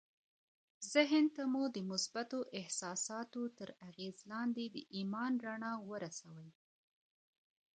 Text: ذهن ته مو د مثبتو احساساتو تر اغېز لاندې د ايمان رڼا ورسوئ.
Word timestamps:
ذهن 0.93 1.25
ته 1.35 1.43
مو 1.53 1.63
د 1.75 1.77
مثبتو 1.91 2.39
احساساتو 2.59 3.41
تر 3.57 3.69
اغېز 3.89 4.17
لاندې 4.31 4.63
د 4.69 4.77
ايمان 4.95 5.33
رڼا 5.45 5.73
ورسوئ. 5.89 6.49